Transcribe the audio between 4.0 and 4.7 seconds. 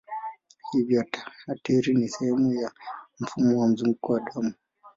wa damu.